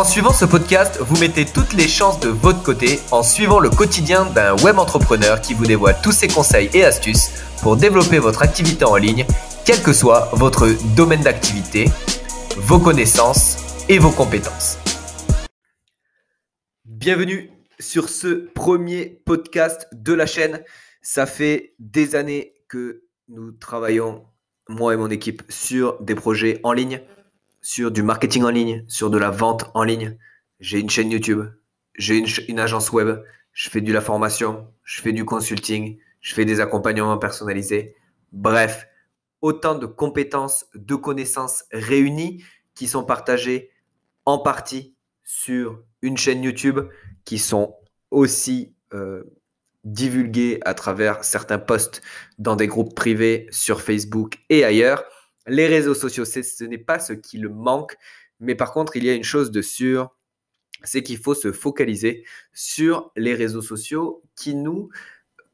[0.00, 3.68] En suivant ce podcast, vous mettez toutes les chances de votre côté en suivant le
[3.68, 7.28] quotidien d'un web entrepreneur qui vous dévoile tous ses conseils et astuces
[7.60, 9.26] pour développer votre activité en ligne,
[9.66, 11.84] quel que soit votre domaine d'activité,
[12.56, 13.58] vos connaissances
[13.90, 14.78] et vos compétences.
[16.86, 20.64] Bienvenue sur ce premier podcast de la chaîne.
[21.02, 24.24] Ça fait des années que nous travaillons,
[24.66, 27.02] moi et mon équipe, sur des projets en ligne
[27.60, 30.16] sur du marketing en ligne, sur de la vente en ligne.
[30.60, 31.44] J'ai une chaîne YouTube,
[31.96, 36.44] j'ai une, agence web, je fais de la formation, je fais du consulting, je fais
[36.44, 37.94] des accompagnements personnalisés.
[38.32, 38.86] Bref,
[39.40, 43.70] autant de compétences, de connaissances réunies qui sont partagées
[44.26, 46.80] en partie sur une chaîne YouTube,
[47.24, 47.76] qui sont
[48.10, 49.24] aussi euh,
[49.84, 52.02] divulguées à travers certains posts
[52.38, 55.04] dans des groupes privés sur Facebook et ailleurs.
[55.46, 57.96] Les réseaux sociaux, ce n'est pas ce qui le manque,
[58.40, 60.14] mais par contre, il y a une chose de sûre,
[60.82, 64.90] c'est qu'il faut se focaliser sur les réseaux sociaux qui nous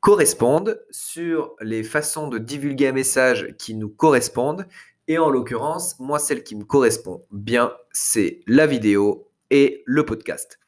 [0.00, 4.66] correspondent, sur les façons de divulguer un message qui nous correspondent.
[5.08, 10.58] Et en l'occurrence, moi, celle qui me correspond bien, c'est la vidéo et le podcast.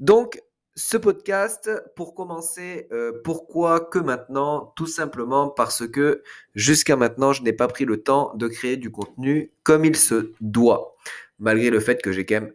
[0.00, 0.40] Donc,
[0.76, 4.72] ce podcast, pour commencer, euh, pourquoi que maintenant?
[4.74, 6.22] Tout simplement parce que
[6.54, 10.32] jusqu'à maintenant, je n'ai pas pris le temps de créer du contenu comme il se
[10.40, 10.96] doit.
[11.38, 12.52] Malgré le fait que j'ai quand même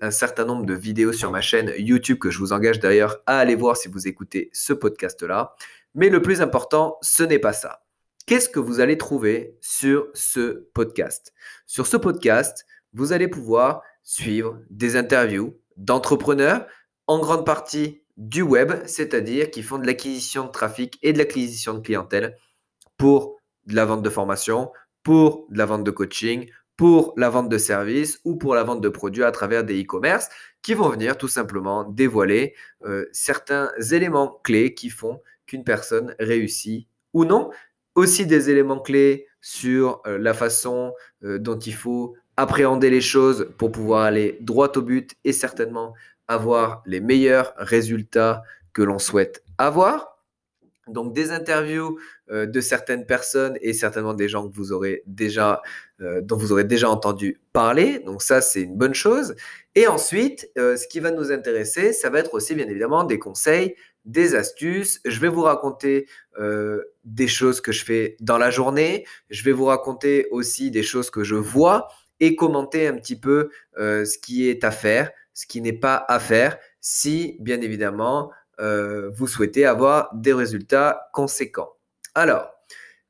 [0.00, 3.38] un certain nombre de vidéos sur ma chaîne YouTube que je vous engage d'ailleurs à
[3.38, 5.54] aller voir si vous écoutez ce podcast-là.
[5.94, 7.82] Mais le plus important, ce n'est pas ça.
[8.26, 11.32] Qu'est-ce que vous allez trouver sur ce podcast?
[11.66, 16.66] Sur ce podcast, vous allez pouvoir suivre des interviews d'entrepreneurs,
[17.06, 21.74] en grande partie du web, c'est-à-dire qui font de l'acquisition de trafic et de l'acquisition
[21.74, 22.36] de clientèle
[22.96, 24.70] pour de la vente de formation,
[25.02, 28.80] pour de la vente de coaching, pour la vente de services ou pour la vente
[28.80, 30.28] de produits à travers des e-commerce
[30.62, 32.54] qui vont venir tout simplement dévoiler
[32.84, 37.50] euh, certains éléments clés qui font qu'une personne réussit ou non.
[37.94, 40.92] Aussi des éléments clés sur euh, la façon
[41.24, 45.94] euh, dont il faut appréhender les choses pour pouvoir aller droit au but et certainement
[46.28, 48.42] avoir les meilleurs résultats
[48.72, 50.16] que l'on souhaite avoir.
[50.88, 51.98] Donc des interviews
[52.30, 55.62] euh, de certaines personnes et certainement des gens que vous aurez déjà,
[56.00, 57.98] euh, dont vous aurez déjà entendu parler.
[58.00, 59.34] Donc ça, c'est une bonne chose.
[59.74, 63.18] Et ensuite, euh, ce qui va nous intéresser, ça va être aussi bien évidemment des
[63.18, 65.00] conseils, des astuces.
[65.04, 66.06] Je vais vous raconter
[67.04, 69.06] des choses que je fais dans la journée.
[69.30, 71.88] Je vais vous raconter aussi des choses que je vois
[72.20, 76.18] et commenter un petit peu ce qui est à faire ce qui n'est pas à
[76.18, 81.74] faire si, bien évidemment, euh, vous souhaitez avoir des résultats conséquents.
[82.14, 82.50] Alors,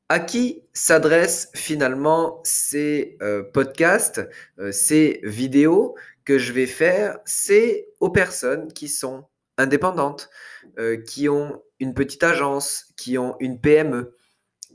[0.09, 4.27] à qui s'adressent finalement ces euh, podcasts,
[4.59, 5.95] euh, ces vidéos
[6.25, 7.17] que je vais faire?
[7.23, 9.25] C'est aux personnes qui sont
[9.57, 10.29] indépendantes,
[11.07, 14.13] qui ont une petite agence, qui ont une PME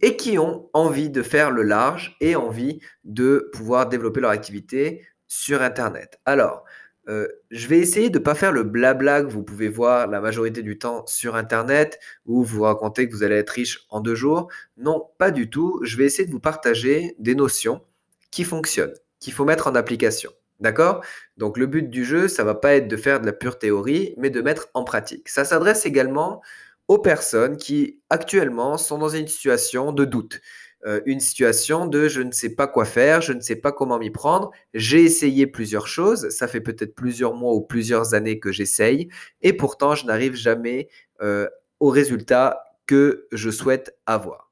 [0.01, 5.07] et qui ont envie de faire le large et envie de pouvoir développer leur activité
[5.29, 6.21] sur Internet.
[6.25, 6.65] Alors,
[7.09, 10.21] euh, je vais essayer de ne pas faire le blabla que vous pouvez voir la
[10.21, 14.15] majorité du temps sur Internet où vous racontez que vous allez être riche en deux
[14.15, 14.49] jours.
[14.77, 15.81] Non, pas du tout.
[15.83, 17.83] Je vais essayer de vous partager des notions
[18.31, 20.31] qui fonctionnent, qu'il faut mettre en application.
[20.61, 21.05] D'accord?
[21.37, 24.15] Donc le but du jeu, ça va pas être de faire de la pure théorie,
[24.17, 25.29] mais de mettre en pratique.
[25.29, 26.41] Ça s'adresse également
[26.87, 30.41] aux personnes qui actuellement sont dans une situation de doute.
[30.85, 33.99] Euh, une situation de je ne sais pas quoi faire, je ne sais pas comment
[33.99, 34.51] m'y prendre.
[34.75, 39.09] J'ai essayé plusieurs choses, ça fait peut-être plusieurs mois ou plusieurs années que j'essaye,
[39.43, 40.89] et pourtant je n'arrive jamais
[41.21, 41.49] euh,
[41.79, 44.51] au résultat que je souhaite avoir.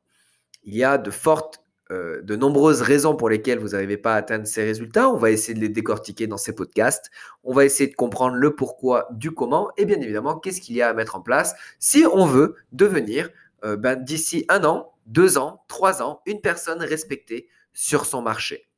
[0.62, 4.18] Il y a de fortes, euh, de nombreuses raisons pour lesquelles vous n'arrivez pas à
[4.18, 5.10] atteindre ces résultats.
[5.10, 7.10] On va essayer de les décortiquer dans ces podcasts.
[7.42, 10.82] On va essayer de comprendre le pourquoi du comment et bien évidemment qu'est-ce qu'il y
[10.82, 13.30] a à mettre en place si on veut devenir
[13.62, 18.68] ben, d'ici un an deux ans, trois ans, une personne respectée sur son marché.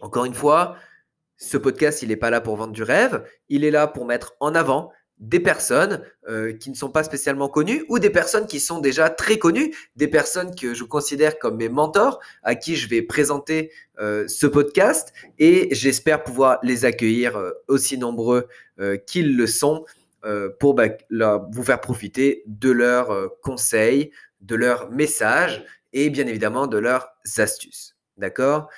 [0.00, 0.76] Encore une fois,
[1.36, 4.34] ce podcast, il n'est pas là pour vendre du rêve, il est là pour mettre
[4.40, 8.60] en avant des personnes euh, qui ne sont pas spécialement connues ou des personnes qui
[8.60, 12.88] sont déjà très connues, des personnes que je considère comme mes mentors, à qui je
[12.88, 18.46] vais présenter euh, ce podcast et j'espère pouvoir les accueillir euh, aussi nombreux
[19.08, 19.84] qu'ils le sont
[20.60, 20.86] pour bah,
[21.50, 23.10] vous faire profiter de leurs
[23.40, 27.08] conseils, de leurs messages et bien évidemment de leurs
[27.38, 27.96] astuces.
[28.16, 28.68] D'accord?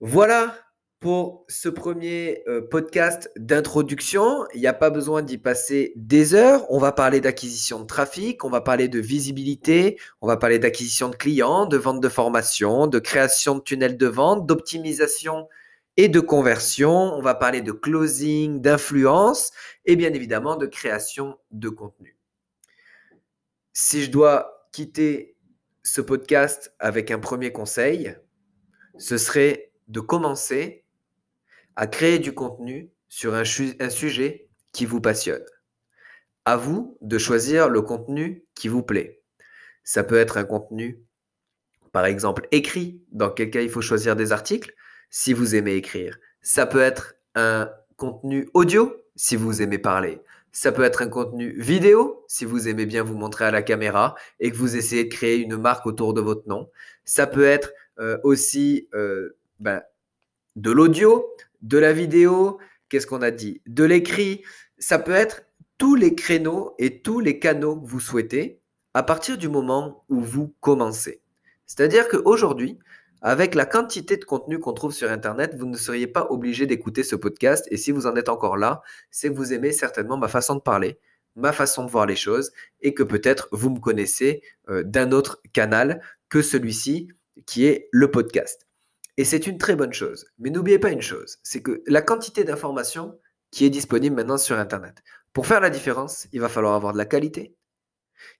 [0.00, 0.56] Voilà
[1.02, 4.46] pour ce premier euh, podcast d'introduction.
[4.54, 6.64] Il n'y a pas besoin d'y passer des heures.
[6.70, 11.08] On va parler d'acquisition de trafic, on va parler de visibilité, on va parler d'acquisition
[11.08, 15.48] de clients, de vente de formation, de création de tunnels de vente, d'optimisation
[15.96, 16.92] et de conversion.
[16.92, 19.50] On va parler de closing, d'influence
[19.84, 22.16] et bien évidemment de création de contenu.
[23.74, 25.36] Si je dois quitter
[25.82, 28.14] ce podcast avec un premier conseil,
[28.98, 30.84] ce serait de commencer
[31.76, 35.44] à créer du contenu sur un, sujet qui vous passionne.
[36.44, 39.22] À vous de choisir le contenu qui vous plaît.
[39.84, 41.02] Ça peut être un contenu,
[41.92, 44.74] par exemple, écrit, dans quel cas il faut choisir des articles,
[45.08, 46.18] si vous aimez écrire.
[46.42, 47.70] Ça peut être un
[48.02, 50.18] contenu audio, si vous aimez parler.
[50.50, 54.16] Ça peut être un contenu vidéo, si vous aimez bien vous montrer à la caméra
[54.40, 56.68] et que vous essayez de créer une marque autour de votre nom.
[57.04, 59.82] Ça peut être euh, aussi euh, ben,
[60.56, 61.24] de l'audio,
[61.60, 62.58] de la vidéo,
[62.88, 64.42] qu'est-ce qu'on a dit De l'écrit.
[64.78, 65.44] Ça peut être
[65.78, 68.58] tous les créneaux et tous les canaux que vous souhaitez
[68.94, 71.22] à partir du moment où vous commencez.
[71.66, 72.80] C'est-à-dire qu'aujourd'hui,
[73.22, 77.04] avec la quantité de contenu qu'on trouve sur Internet, vous ne seriez pas obligé d'écouter
[77.04, 77.66] ce podcast.
[77.70, 78.82] Et si vous en êtes encore là,
[79.12, 80.98] c'est que vous aimez certainement ma façon de parler,
[81.36, 85.40] ma façon de voir les choses, et que peut-être vous me connaissez euh, d'un autre
[85.52, 87.08] canal que celui-ci,
[87.46, 88.66] qui est le podcast.
[89.16, 90.26] Et c'est une très bonne chose.
[90.38, 93.18] Mais n'oubliez pas une chose, c'est que la quantité d'informations
[93.52, 95.02] qui est disponible maintenant sur Internet.
[95.32, 97.54] Pour faire la différence, il va falloir avoir de la qualité,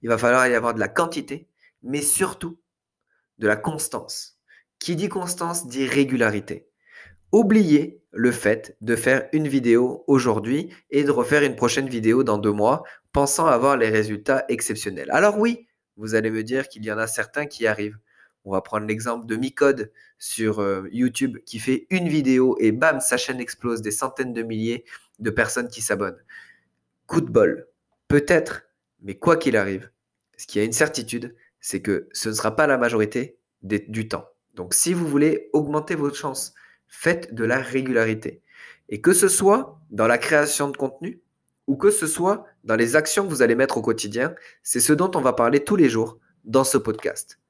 [0.01, 1.49] il va falloir y avoir de la quantité,
[1.83, 2.59] mais surtout
[3.39, 4.32] de la constance.
[4.83, 6.67] Qui dit constance dit régularité.
[7.31, 12.37] Oubliez le fait de faire une vidéo aujourd'hui et de refaire une prochaine vidéo dans
[12.37, 12.83] deux mois,
[13.13, 15.09] pensant avoir les résultats exceptionnels.
[15.13, 17.97] Alors oui, vous allez me dire qu'il y en a certains qui arrivent.
[18.45, 22.99] On va prendre l'exemple de Micode sur euh, YouTube qui fait une vidéo et bam,
[22.99, 24.85] sa chaîne explose, des centaines de milliers
[25.21, 26.25] de personnes qui s'abonnent.
[27.07, 27.69] Coup de bol.
[28.09, 28.65] Peut-être,
[29.01, 29.93] mais quoi qu'il arrive,
[30.37, 34.32] ce qui a une certitude, c'est que ce ne sera pas la majorité du temps.
[34.55, 36.55] Donc si vous voulez augmenter votre chance,
[36.89, 38.43] faites de la régularité.
[38.89, 41.23] Et que ce soit dans la création de contenu
[41.67, 44.93] ou que ce soit dans les actions que vous allez mettre au quotidien, c'est ce
[44.93, 47.41] dont on va parler tous les jours dans ce podcast.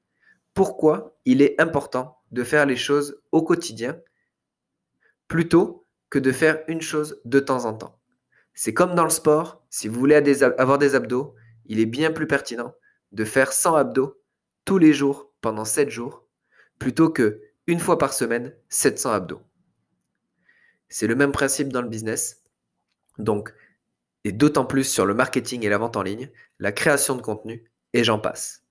[0.53, 3.99] Pourquoi il est important de faire les choses au quotidien
[5.27, 7.99] plutôt que de faire une chose de temps en temps?
[8.53, 10.15] C'est comme dans le sport, si vous voulez
[10.57, 11.35] avoir des abdos,
[11.65, 12.75] il est bien plus pertinent
[13.11, 14.21] de faire 100 abdos
[14.63, 16.22] tous les jours pendant 7 jours
[16.83, 19.41] plutôt que une fois par semaine 700 abdos.
[20.89, 22.43] C'est le même principe dans le business.
[23.17, 23.53] Donc,
[24.25, 27.71] et d'autant plus sur le marketing et la vente en ligne, la création de contenu,
[27.93, 28.65] et j'en passe.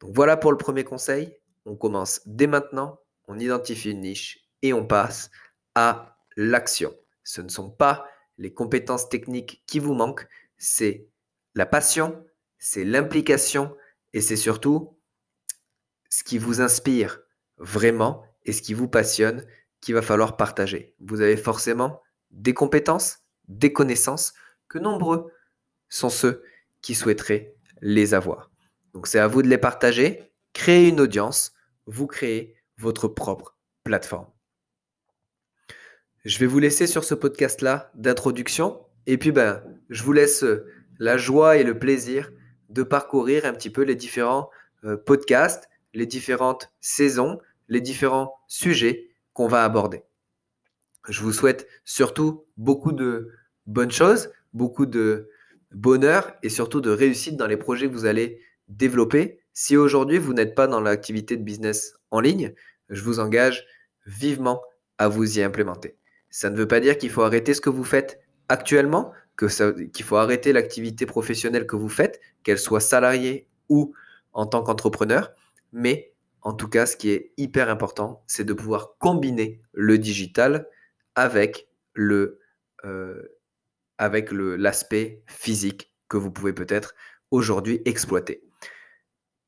[0.00, 1.34] Donc voilà pour le premier conseil.
[1.64, 5.30] On commence dès maintenant, on identifie une niche et on passe
[5.74, 6.94] à l'action.
[7.24, 8.06] Ce ne sont pas
[8.36, 10.28] les compétences techniques qui vous manquent,
[10.58, 11.08] c'est
[11.54, 12.22] la passion,
[12.58, 13.74] c'est l'implication
[14.12, 14.98] et c'est surtout
[16.10, 17.22] ce qui vous inspire
[17.58, 19.44] vraiment et ce qui vous passionne
[19.80, 20.94] qu'il va falloir partager.
[21.00, 24.34] Vous avez forcément des compétences, des connaissances
[24.68, 25.32] que nombreux
[25.88, 26.42] sont ceux
[26.82, 28.50] qui souhaiteraient les avoir.
[28.94, 31.52] Donc c'est à vous de les partager, créer une audience,
[31.86, 34.28] vous créez votre propre plateforme.
[36.24, 40.44] Je vais vous laisser sur ce podcast-là d'introduction et puis ben, je vous laisse
[40.98, 42.32] la joie et le plaisir
[42.68, 44.50] de parcourir un petit peu les différents
[44.84, 50.02] euh, podcasts les différentes saisons, les différents sujets qu'on va aborder.
[51.08, 53.30] Je vous souhaite surtout beaucoup de
[53.66, 55.28] bonnes choses, beaucoup de
[55.72, 59.40] bonheur et surtout de réussite dans les projets que vous allez développer.
[59.52, 62.54] Si aujourd'hui vous n'êtes pas dans l'activité de business en ligne,
[62.88, 63.66] je vous engage
[64.06, 64.62] vivement
[64.98, 65.96] à vous y implémenter.
[66.30, 70.16] Ça ne veut pas dire qu'il faut arrêter ce que vous faites actuellement, qu'il faut
[70.16, 73.94] arrêter l'activité professionnelle que vous faites, qu'elle soit salariée ou
[74.32, 75.32] en tant qu'entrepreneur.
[75.72, 76.12] Mais
[76.42, 80.68] en tout cas, ce qui est hyper important, c'est de pouvoir combiner le digital
[81.14, 83.18] avec euh,
[83.98, 86.94] l'aspect physique que vous pouvez peut-être
[87.30, 88.42] aujourd'hui exploiter.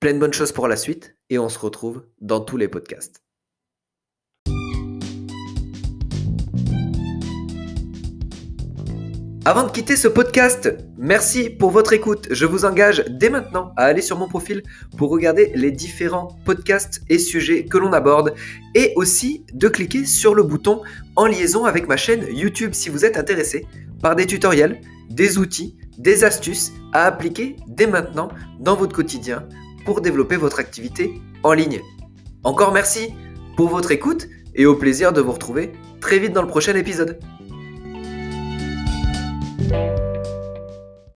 [0.01, 3.28] Plein de bonnes choses pour la suite et on se retrouve dans tous les podcasts.
[9.49, 12.29] Avant de quitter ce podcast, merci pour votre écoute.
[12.31, 14.63] Je vous engage dès maintenant à aller sur mon profil
[14.99, 18.35] pour regarder les différents podcasts et sujets que l'on aborde
[18.75, 20.83] et aussi de cliquer sur le bouton
[21.17, 23.67] en liaison avec ma chaîne YouTube si vous êtes intéressé
[24.03, 28.29] par des tutoriels, des outils, des astuces à appliquer dès maintenant
[28.61, 29.49] dans votre quotidien
[29.87, 31.81] pour développer votre activité en ligne.
[32.45, 33.15] Encore merci
[33.57, 37.19] pour votre écoute et au plaisir de vous retrouver très vite dans le prochain épisode.
[39.59, 39.88] Thank you.